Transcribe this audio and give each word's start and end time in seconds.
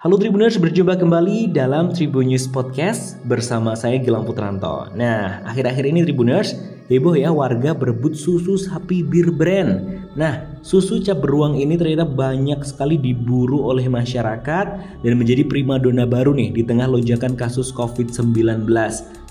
Halo 0.00 0.16
Tribuners, 0.16 0.56
berjumpa 0.56 0.96
kembali 0.96 1.52
dalam 1.52 1.92
Tribun 1.92 2.32
News 2.32 2.48
Podcast 2.48 3.20
bersama 3.28 3.76
saya 3.76 4.00
Gilang 4.00 4.24
Putranto. 4.24 4.88
Nah, 4.96 5.44
akhir-akhir 5.44 5.92
ini 5.92 6.08
Tribuners, 6.08 6.56
heboh 6.88 7.12
ya 7.12 7.28
warga 7.28 7.76
berebut 7.76 8.16
susu 8.16 8.56
sapi 8.56 9.04
bir 9.04 9.28
brand. 9.28 10.00
Nah, 10.16 10.56
susu 10.64 11.04
cap 11.04 11.20
beruang 11.20 11.60
ini 11.60 11.76
ternyata 11.76 12.08
banyak 12.08 12.64
sekali 12.64 12.96
diburu 12.96 13.60
oleh 13.60 13.92
masyarakat 13.92 14.66
dan 15.04 15.12
menjadi 15.20 15.44
primadona 15.44 16.08
baru 16.08 16.32
nih 16.32 16.56
di 16.56 16.64
tengah 16.64 16.88
lonjakan 16.88 17.36
kasus 17.36 17.68
COVID-19. 17.68 18.72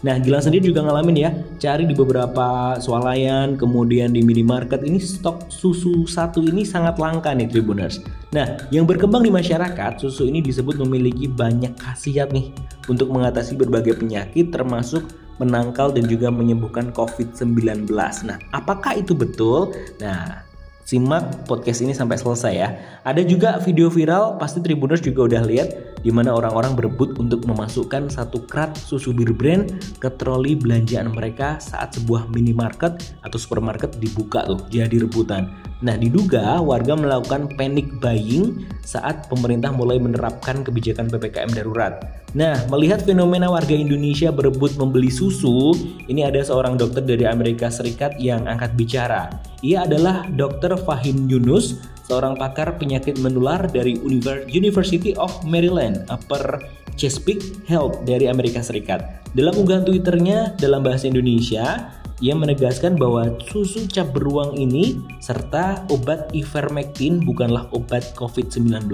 Nah, 0.05 0.15
Gilang 0.21 0.45
sendiri 0.45 0.69
juga 0.69 0.85
ngalamin 0.85 1.17
ya, 1.17 1.33
cari 1.57 1.89
di 1.89 1.97
beberapa 1.97 2.77
swalayan, 2.77 3.57
kemudian 3.57 4.13
di 4.13 4.21
minimarket 4.21 4.85
ini 4.85 5.01
stok 5.01 5.49
susu 5.49 6.05
satu 6.05 6.45
ini 6.45 6.61
sangat 6.61 7.01
langka 7.01 7.33
nih 7.33 7.49
Tribuners. 7.49 8.18
Nah, 8.29 8.61
yang 8.69 8.85
berkembang 8.85 9.25
di 9.25 9.33
masyarakat, 9.33 10.05
susu 10.05 10.29
ini 10.29 10.45
disebut 10.45 10.77
memiliki 10.85 11.25
banyak 11.25 11.73
khasiat 11.81 12.29
nih 12.29 12.53
untuk 12.85 13.09
mengatasi 13.09 13.57
berbagai 13.57 13.97
penyakit 13.97 14.53
termasuk 14.53 15.01
menangkal 15.41 15.89
dan 15.89 16.05
juga 16.05 16.29
menyembuhkan 16.29 16.93
COVID-19. 16.93 17.89
Nah, 18.29 18.37
apakah 18.53 19.01
itu 19.01 19.17
betul? 19.17 19.73
Nah, 19.97 20.45
Simak 20.89 21.45
podcast 21.45 21.85
ini 21.85 21.93
sampai 21.93 22.17
selesai 22.17 22.53
ya. 22.57 22.73
Ada 23.05 23.21
juga 23.21 23.61
video 23.61 23.93
viral, 23.93 24.41
pasti 24.41 24.57
Tribuners 24.57 25.05
juga 25.05 25.29
udah 25.29 25.45
lihat 25.45 26.01
di 26.01 26.09
mana 26.09 26.33
orang-orang 26.33 26.73
berebut 26.73 27.13
untuk 27.21 27.45
memasukkan 27.45 28.09
satu 28.09 28.49
krat 28.49 28.73
susu 28.73 29.13
bir 29.13 29.29
brand 29.29 29.69
ke 30.01 30.09
troli 30.17 30.57
belanjaan 30.57 31.13
mereka 31.13 31.61
saat 31.61 31.93
sebuah 31.93 32.33
minimarket 32.33 33.21
atau 33.21 33.37
supermarket 33.37 34.01
dibuka 34.01 34.41
tuh 34.49 34.65
jadi 34.73 35.05
rebutan. 35.05 35.53
Nah, 35.79 35.95
diduga 35.95 36.59
warga 36.59 36.91
melakukan 36.91 37.55
panic 37.55 38.03
buying 38.03 38.67
saat 38.83 39.31
pemerintah 39.31 39.71
mulai 39.71 39.95
menerapkan 39.95 40.59
kebijakan 40.59 41.07
PPKM 41.07 41.55
darurat. 41.55 42.03
Nah, 42.35 42.59
melihat 42.67 43.07
fenomena 43.07 43.47
warga 43.47 43.71
Indonesia 43.71 44.27
berebut 44.27 44.75
membeli 44.75 45.07
susu, 45.07 45.71
ini 46.11 46.27
ada 46.27 46.43
seorang 46.43 46.75
dokter 46.75 46.99
dari 46.99 47.23
Amerika 47.23 47.71
Serikat 47.71 48.19
yang 48.19 48.43
angkat 48.43 48.75
bicara. 48.75 49.31
Ia 49.63 49.87
adalah 49.87 50.27
Dr. 50.35 50.75
Fahim 50.83 51.31
Yunus, 51.31 51.79
seorang 52.03 52.35
pakar 52.35 52.75
penyakit 52.75 53.15
menular 53.23 53.63
dari 53.71 53.95
University 54.51 55.15
of 55.15 55.31
Maryland, 55.47 56.03
Upper 56.11 56.59
Chesapeake 56.99 57.63
Health 57.71 58.03
dari 58.03 58.27
Amerika 58.27 58.59
Serikat. 58.59 59.23
Dalam 59.31 59.55
unggahan 59.55 59.87
Twitternya 59.87 60.59
dalam 60.59 60.83
bahasa 60.83 61.07
Indonesia, 61.07 61.95
ia 62.19 62.35
menegaskan 62.35 62.99
bahwa 62.99 63.31
susu 63.47 63.87
cap 63.87 64.11
beruang 64.11 64.55
ini 64.59 64.99
serta 65.23 65.87
obat 65.87 66.27
ivermectin 66.35 67.23
bukanlah 67.23 67.71
obat 67.71 68.11
COVID-19. 68.19 68.91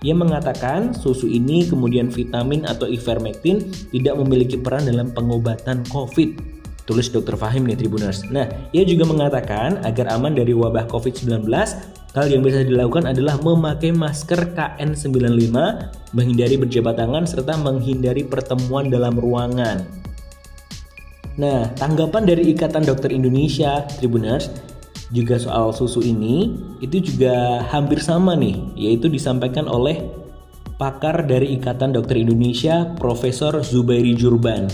Ia 0.00 0.16
mengatakan 0.16 0.96
susu 0.96 1.28
ini 1.28 1.68
kemudian 1.68 2.08
vitamin 2.08 2.64
atau 2.64 2.88
ivermectin 2.88 3.68
tidak 3.92 4.16
memiliki 4.16 4.56
peran 4.56 4.88
dalam 4.88 5.12
pengobatan 5.12 5.84
COVID. 5.92 6.40
Tulis 6.88 7.12
Dr. 7.12 7.36
Fahim 7.36 7.68
nih 7.68 7.76
Tribuners. 7.76 8.24
Nah, 8.32 8.48
ia 8.72 8.82
juga 8.88 9.04
mengatakan 9.04 9.84
agar 9.84 10.08
aman 10.16 10.32
dari 10.32 10.56
wabah 10.56 10.88
COVID-19, 10.88 11.44
hal 12.16 12.26
yang 12.26 12.42
bisa 12.42 12.64
dilakukan 12.64 13.06
adalah 13.12 13.38
memakai 13.38 13.92
masker 13.92 14.56
KN95, 14.56 15.54
menghindari 16.16 16.56
berjabat 16.58 16.96
tangan, 16.98 17.28
serta 17.28 17.60
menghindari 17.60 18.24
pertemuan 18.26 18.88
dalam 18.88 19.14
ruangan. 19.20 19.99
Nah, 21.40 21.72
tanggapan 21.72 22.28
dari 22.28 22.52
Ikatan 22.52 22.84
Dokter 22.84 23.08
Indonesia, 23.16 23.88
Tribuners, 23.96 24.52
juga 25.08 25.40
soal 25.40 25.72
susu 25.72 26.04
ini, 26.04 26.52
itu 26.84 27.00
juga 27.00 27.64
hampir 27.72 28.04
sama 28.04 28.36
nih, 28.36 28.60
yaitu 28.76 29.08
disampaikan 29.08 29.64
oleh 29.64 30.04
pakar 30.76 31.24
dari 31.24 31.56
Ikatan 31.56 31.96
Dokter 31.96 32.20
Indonesia, 32.20 32.92
Profesor 33.00 33.56
Zubairi 33.64 34.12
Jurban. 34.12 34.68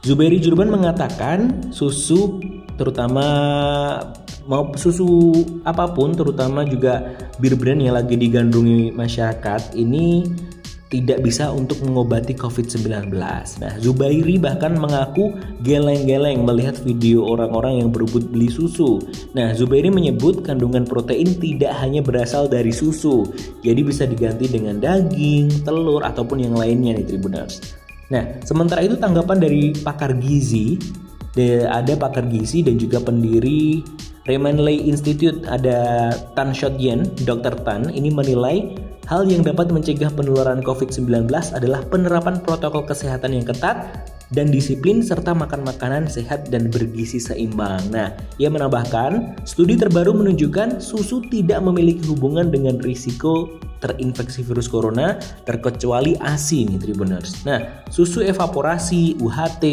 Zubairi 0.00 0.40
Jurban 0.40 0.72
mengatakan 0.72 1.68
susu 1.68 2.40
terutama 2.80 3.26
mau 4.48 4.72
susu 4.72 5.36
apa 5.68 5.92
pun 5.92 6.16
terutama 6.16 6.64
juga 6.64 7.12
bir 7.36 7.58
brand 7.60 7.82
yang 7.82 7.98
lagi 7.98 8.16
digandrungi 8.16 8.94
masyarakat 8.96 9.76
ini 9.76 10.24
tidak 10.88 11.20
bisa 11.20 11.52
untuk 11.52 11.84
mengobati 11.84 12.32
COVID-19. 12.32 13.12
Nah, 13.60 13.72
Zubairi 13.76 14.40
bahkan 14.40 14.72
mengaku 14.72 15.36
geleng-geleng 15.60 16.48
melihat 16.48 16.80
video 16.80 17.28
orang-orang 17.28 17.84
yang 17.84 17.92
berebut 17.92 18.32
beli 18.32 18.48
susu. 18.48 18.96
Nah, 19.36 19.52
Zubairi 19.52 19.92
menyebut 19.92 20.40
kandungan 20.48 20.88
protein 20.88 21.36
tidak 21.36 21.76
hanya 21.84 22.00
berasal 22.00 22.48
dari 22.48 22.72
susu, 22.72 23.28
jadi 23.60 23.84
bisa 23.84 24.08
diganti 24.08 24.48
dengan 24.48 24.80
daging, 24.80 25.68
telur, 25.68 26.00
ataupun 26.00 26.40
yang 26.40 26.56
lainnya 26.56 26.96
nih 26.96 27.04
Tribuners. 27.04 27.76
Nah, 28.08 28.40
sementara 28.40 28.80
itu 28.80 28.96
tanggapan 28.96 29.44
dari 29.44 29.76
pakar 29.76 30.16
gizi, 30.16 30.80
ada 31.68 31.94
pakar 32.00 32.24
gizi 32.32 32.64
dan 32.64 32.80
juga 32.80 32.98
pendiri 33.04 33.84
Remanley 34.24 34.88
Institute 34.88 35.44
ada 35.48 36.12
Tan 36.32 36.56
Shot 36.56 36.80
Yen, 36.80 37.04
Dr. 37.24 37.52
Tan, 37.64 37.92
ini 37.92 38.12
menilai 38.12 38.76
Hal 39.08 39.24
yang 39.24 39.40
dapat 39.40 39.72
mencegah 39.72 40.12
penularan 40.12 40.60
COVID-19 40.60 41.32
adalah 41.56 41.80
penerapan 41.88 42.44
protokol 42.44 42.84
kesehatan 42.84 43.32
yang 43.32 43.48
ketat 43.48 44.04
dan 44.36 44.52
disiplin 44.52 45.00
serta 45.00 45.32
makan 45.32 45.64
makanan 45.64 46.12
sehat 46.12 46.52
dan 46.52 46.68
bergizi 46.68 47.16
seimbang. 47.16 47.80
Nah, 47.88 48.12
ia 48.36 48.52
menambahkan, 48.52 49.40
studi 49.48 49.80
terbaru 49.80 50.12
menunjukkan 50.12 50.84
susu 50.84 51.24
tidak 51.32 51.64
memiliki 51.64 52.04
hubungan 52.04 52.52
dengan 52.52 52.76
risiko 52.84 53.48
terinfeksi 53.78 54.42
virus 54.42 54.66
corona 54.66 55.18
terkecuali 55.46 56.18
ASI 56.18 56.66
nih 56.66 56.78
Tribuners. 56.78 57.46
Nah, 57.46 57.86
susu 57.90 58.22
evaporasi, 58.22 59.18
UHT, 59.22 59.64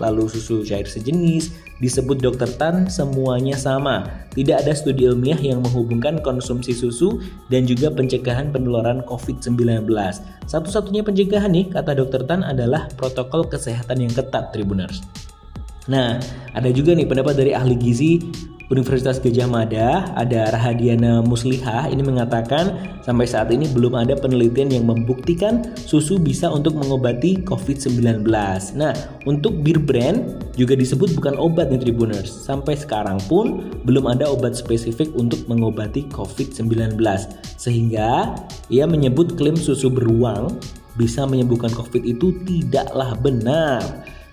lalu 0.00 0.28
susu 0.28 0.64
cair 0.64 0.88
sejenis, 0.88 1.70
Disebut 1.80 2.20
Dr. 2.20 2.60
Tan 2.60 2.92
semuanya 2.92 3.56
sama. 3.56 4.04
Tidak 4.36 4.52
ada 4.52 4.76
studi 4.76 5.08
ilmiah 5.08 5.40
yang 5.40 5.64
menghubungkan 5.64 6.20
konsumsi 6.20 6.76
susu 6.76 7.24
dan 7.48 7.64
juga 7.64 7.88
pencegahan 7.88 8.52
penularan 8.52 9.00
COVID-19. 9.08 9.88
Satu-satunya 10.44 11.00
pencegahan 11.00 11.48
nih 11.48 11.72
kata 11.72 11.96
Dr. 11.96 12.28
Tan 12.28 12.44
adalah 12.44 12.84
protokol 13.00 13.48
kesehatan 13.48 14.04
yang 14.04 14.12
ketat 14.12 14.52
Tribuners. 14.52 15.00
Nah, 15.88 16.20
ada 16.52 16.68
juga 16.68 16.92
nih 16.92 17.08
pendapat 17.08 17.40
dari 17.40 17.56
ahli 17.56 17.72
gizi 17.80 18.28
Universitas 18.70 19.18
Gajah 19.18 19.50
Mada 19.50 20.06
ada 20.14 20.54
Rahadiana 20.54 21.26
Muslihah 21.26 21.90
ini 21.90 22.06
mengatakan 22.06 22.94
sampai 23.02 23.26
saat 23.26 23.50
ini 23.50 23.66
belum 23.66 23.98
ada 23.98 24.14
penelitian 24.14 24.70
yang 24.70 24.86
membuktikan 24.86 25.74
susu 25.74 26.22
bisa 26.22 26.46
untuk 26.46 26.78
mengobati 26.78 27.42
COVID-19. 27.42 28.22
Nah, 28.78 28.94
untuk 29.26 29.66
bir 29.66 29.82
brand 29.82 30.38
juga 30.54 30.78
disebut 30.78 31.18
bukan 31.18 31.34
obat 31.34 31.74
nih 31.74 31.82
Tribuners. 31.82 32.30
Sampai 32.30 32.78
sekarang 32.78 33.18
pun 33.26 33.74
belum 33.82 34.06
ada 34.06 34.30
obat 34.30 34.54
spesifik 34.54 35.10
untuk 35.18 35.42
mengobati 35.50 36.06
COVID-19. 36.14 36.94
Sehingga 37.58 38.38
ia 38.70 38.86
menyebut 38.86 39.34
klaim 39.34 39.58
susu 39.58 39.90
beruang 39.90 40.62
bisa 40.94 41.26
menyembuhkan 41.26 41.74
COVID 41.74 42.06
itu 42.06 42.38
tidaklah 42.46 43.18
benar. 43.18 43.82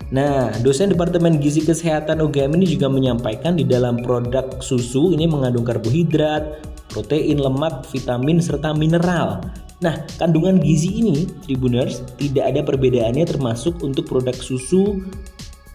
Nah, 0.07 0.55
dosen 0.63 0.87
Departemen 0.95 1.35
Gizi 1.43 1.67
Kesehatan 1.67 2.23
UGM 2.23 2.55
ini 2.55 2.65
juga 2.79 2.87
menyampaikan 2.87 3.59
di 3.59 3.67
dalam 3.67 3.99
produk 3.99 4.63
susu 4.63 5.11
ini 5.11 5.27
mengandung 5.27 5.67
karbohidrat, 5.67 6.63
protein, 6.87 7.43
lemak, 7.43 7.83
vitamin, 7.91 8.39
serta 8.39 8.71
mineral. 8.71 9.43
Nah, 9.77 10.07
kandungan 10.17 10.57
gizi 10.57 11.03
ini, 11.03 11.29
Tribuners, 11.45 12.01
tidak 12.17 12.49
ada 12.49 12.61
perbedaannya 12.65 13.27
termasuk 13.29 13.83
untuk 13.85 14.09
produk 14.09 14.33
susu 14.33 15.05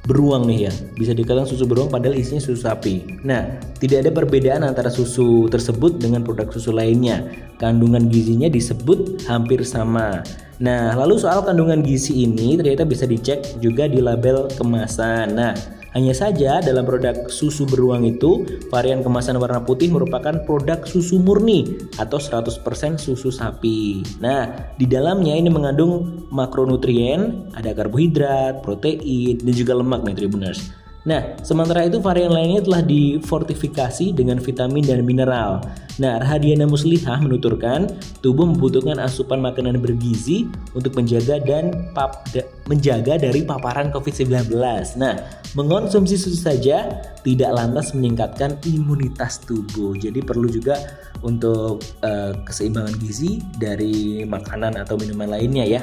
beruang 0.07 0.51
nih 0.51 0.69
ya. 0.69 0.73
Bisa 0.99 1.13
dikatakan 1.15 1.47
susu 1.47 1.65
beruang 1.67 1.91
padahal 1.91 2.19
isinya 2.19 2.43
susu 2.43 2.67
sapi. 2.67 3.23
Nah 3.23 3.59
tidak 3.79 4.07
ada 4.07 4.11
perbedaan 4.11 4.63
antara 4.67 4.91
susu 4.91 5.47
tersebut 5.47 6.03
dengan 6.03 6.27
produk 6.27 6.51
susu 6.51 6.75
lainnya. 6.75 7.23
Kandungan 7.63 8.11
gizinya 8.11 8.51
disebut 8.51 9.23
hampir 9.31 9.63
sama. 9.63 10.27
Nah 10.59 10.95
lalu 10.99 11.19
soal 11.19 11.47
kandungan 11.47 11.83
gizi 11.87 12.27
ini 12.27 12.59
ternyata 12.59 12.83
bisa 12.83 13.07
dicek 13.07 13.63
juga 13.63 13.87
di 13.87 14.03
label 14.03 14.51
kemasan. 14.59 15.39
Nah 15.39 15.55
hanya 15.93 16.17
saja 16.17 16.65
dalam 16.65 16.89
produk 16.89 17.29
susu 17.29 17.69
beruang 17.69 18.09
itu, 18.09 18.49
varian 18.73 19.05
kemasan 19.05 19.37
warna 19.37 19.61
putih 19.61 19.93
merupakan 19.93 20.41
produk 20.49 20.81
susu 20.89 21.21
murni 21.21 21.77
atau 22.01 22.17
100% 22.17 22.97
susu 22.97 23.29
sapi. 23.29 24.01
Nah, 24.25 24.73
di 24.81 24.89
dalamnya 24.89 25.37
ini 25.37 25.53
mengandung 25.53 26.25
makronutrien, 26.33 27.53
ada 27.53 27.77
karbohidrat, 27.77 28.65
protein, 28.65 29.37
dan 29.45 29.53
juga 29.53 29.77
lemak 29.77 30.01
nih 30.09 30.17
Tribuners. 30.17 30.82
Nah, 31.03 31.35
sementara 31.43 31.83
itu 31.83 31.99
varian 31.99 32.31
lainnya 32.31 32.63
telah 32.63 32.79
difortifikasi 32.79 34.15
dengan 34.15 34.39
vitamin 34.39 34.87
dan 34.87 35.03
mineral. 35.03 35.59
Nah, 35.99 36.23
Rahadiana 36.23 36.63
Muslihah 36.71 37.19
menuturkan 37.19 37.91
tubuh 38.23 38.47
membutuhkan 38.47 39.03
asupan 39.03 39.43
makanan 39.43 39.83
bergizi 39.83 40.47
untuk 40.79 40.95
menjaga 40.95 41.43
dan 41.43 41.91
pap, 41.91 42.23
da, 42.31 42.47
menjaga 42.71 43.19
dari 43.19 43.43
paparan 43.43 43.91
COVID-19. 43.91 44.47
Nah, 44.95 45.19
mengonsumsi 45.59 46.15
susu 46.15 46.39
saja 46.39 47.03
tidak 47.27 47.51
lantas 47.51 47.91
meningkatkan 47.99 48.55
imunitas 48.63 49.43
tubuh. 49.43 49.99
Jadi 49.99 50.23
perlu 50.23 50.47
juga 50.47 50.79
untuk 51.27 51.83
uh, 52.07 52.31
keseimbangan 52.47 52.95
gizi 53.03 53.43
dari 53.59 54.23
makanan 54.23 54.79
atau 54.79 54.95
minuman 54.95 55.35
lainnya 55.35 55.67
ya. 55.67 55.83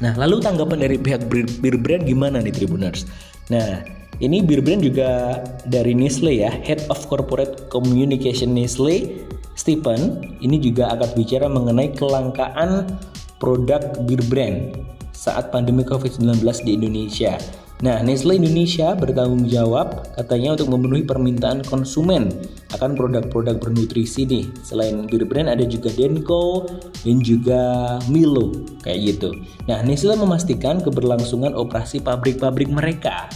Nah, 0.00 0.16
lalu 0.16 0.40
tanggapan 0.40 0.88
dari 0.88 0.96
pihak 0.96 1.28
bir 1.60 1.76
brand 1.78 2.08
gimana 2.08 2.40
nih 2.40 2.50
Tribuners? 2.50 3.06
Nah, 3.52 4.01
ini 4.20 4.44
bir 4.44 4.60
brand 4.60 4.84
juga 4.84 5.40
dari 5.64 5.96
Nestle 5.96 6.42
ya, 6.42 6.52
Head 6.52 6.90
of 6.92 7.06
Corporate 7.08 7.70
Communication 7.72 8.52
Nestle, 8.52 9.24
Stephen, 9.56 10.20
ini 10.44 10.60
juga 10.60 10.92
akan 10.92 11.10
bicara 11.16 11.46
mengenai 11.48 11.92
kelangkaan 11.96 12.98
produk 13.40 13.80
bir 14.04 14.20
brand 14.28 14.76
saat 15.12 15.54
pandemi 15.54 15.86
COVID-19 15.86 16.42
di 16.66 16.72
Indonesia. 16.76 17.38
Nah, 17.82 17.98
Nestle 17.98 18.38
Indonesia 18.38 18.94
bertanggung 18.94 19.50
jawab 19.50 20.06
katanya 20.14 20.54
untuk 20.54 20.70
memenuhi 20.70 21.02
permintaan 21.02 21.66
konsumen 21.66 22.30
akan 22.70 22.94
produk-produk 22.94 23.58
bernutrisi 23.58 24.22
nih. 24.22 24.46
Selain 24.62 25.02
bir 25.10 25.26
brand 25.26 25.50
ada 25.50 25.66
juga 25.66 25.90
Denko 25.90 26.70
dan 27.02 27.18
juga 27.26 27.62
Milo 28.06 28.54
kayak 28.86 28.98
gitu. 29.02 29.34
Nah, 29.66 29.82
Nestle 29.82 30.14
memastikan 30.14 30.78
keberlangsungan 30.78 31.58
operasi 31.58 31.98
pabrik-pabrik 31.98 32.70
mereka. 32.70 33.26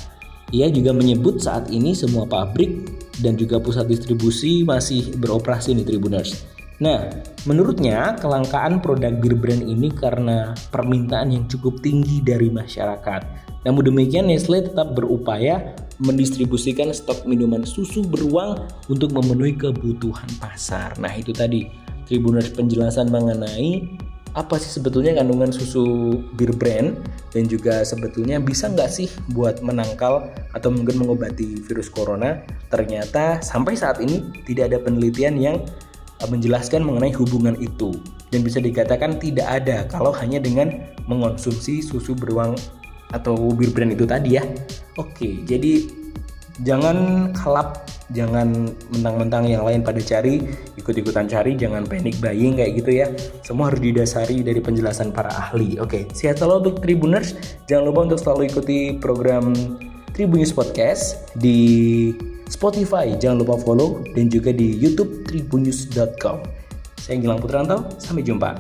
Ia 0.55 0.71
juga 0.71 0.95
menyebut 0.95 1.43
saat 1.43 1.71
ini 1.75 1.91
semua 1.91 2.23
pabrik 2.23 2.87
dan 3.19 3.35
juga 3.35 3.59
pusat 3.59 3.91
distribusi 3.91 4.63
masih 4.63 5.19
beroperasi 5.19 5.75
di 5.75 5.83
Tribuners. 5.83 6.47
Nah, 6.77 7.09
menurutnya 7.49 8.21
kelangkaan 8.21 8.85
produk 8.85 9.17
bir 9.17 9.33
brand 9.33 9.65
ini 9.65 9.89
karena 9.89 10.53
permintaan 10.69 11.33
yang 11.33 11.45
cukup 11.49 11.81
tinggi 11.81 12.21
dari 12.21 12.53
masyarakat. 12.53 13.25
Namun 13.65 13.91
demikian 13.91 14.29
Nestle 14.29 14.63
tetap 14.63 14.93
berupaya 14.93 15.75
mendistribusikan 15.99 16.93
stok 16.93 17.25
minuman 17.25 17.65
susu 17.65 18.05
beruang 18.05 18.69
untuk 18.93 19.17
memenuhi 19.17 19.57
kebutuhan 19.57 20.29
pasar. 20.37 20.93
Nah, 21.01 21.11
itu 21.17 21.33
tadi 21.33 21.67
Tribuners 22.07 22.53
penjelasan 22.55 23.11
mengenai 23.11 23.99
apa 24.33 24.59
sih 24.59 24.73
sebetulnya 24.73 25.15
kandungan 25.15 25.53
susu 25.55 26.19
bir 26.35 26.51
brand? 26.57 26.97
Dan 27.31 27.47
juga 27.47 27.85
sebetulnya 27.85 28.41
bisa 28.41 28.73
nggak 28.73 28.91
sih 28.91 29.09
buat 29.37 29.61
menangkal 29.61 30.33
atau 30.57 30.69
mungkin 30.73 31.05
mengobati 31.05 31.63
virus 31.69 31.93
corona? 31.93 32.43
Ternyata 32.73 33.45
sampai 33.45 33.77
saat 33.77 34.01
ini 34.01 34.25
tidak 34.49 34.73
ada 34.73 34.79
penelitian 34.83 35.37
yang 35.39 35.57
eh, 36.19 36.29
menjelaskan 36.29 36.83
mengenai 36.83 37.13
hubungan 37.15 37.55
itu. 37.61 37.95
Dan 38.33 38.43
bisa 38.43 38.59
dikatakan 38.59 39.23
tidak 39.23 39.47
ada 39.47 39.87
kalau 39.87 40.11
hanya 40.11 40.43
dengan 40.43 40.83
mengonsumsi 41.07 41.79
susu 41.85 42.17
beruang 42.17 42.59
atau 43.15 43.55
bir 43.55 43.71
brand 43.71 43.95
itu 43.95 44.03
tadi 44.03 44.41
ya. 44.41 44.45
Oke 44.99 45.45
jadi 45.47 45.87
jangan 46.65 47.31
kalap 47.37 47.85
jangan 48.15 48.71
mentang-mentang 48.95 49.51
yang 49.51 49.63
lain 49.67 49.83
pada 49.83 49.99
cari 49.99 50.43
ikut-ikutan 50.79 51.27
cari 51.27 51.59
jangan 51.59 51.87
panic 51.87 52.19
buying 52.23 52.59
kayak 52.59 52.73
gitu 52.79 52.91
ya. 53.03 53.07
Semua 53.43 53.73
harus 53.73 53.83
didasari 53.83 54.43
dari 54.47 54.61
penjelasan 54.63 55.11
para 55.11 55.31
ahli. 55.31 55.79
Oke 55.83 56.07
sehat 56.15 56.39
selalu 56.39 56.71
untuk 56.71 56.77
Tribuners 56.85 57.35
jangan 57.67 57.91
lupa 57.91 58.01
untuk 58.13 58.21
selalu 58.23 58.43
ikuti 58.51 58.79
program 58.99 59.55
Tribunnews 60.15 60.55
Podcast 60.55 61.33
di 61.35 62.13
Spotify. 62.47 63.15
Jangan 63.19 63.43
lupa 63.43 63.59
follow 63.59 64.05
dan 64.15 64.31
juga 64.31 64.55
di 64.55 64.77
YouTube 64.79 65.27
tribunnews.com 65.27 66.67
saya 67.07 67.23
Gilang 67.23 67.39
Putranto 67.39 67.87
sampai 68.03 68.27
jumpa 68.27 68.51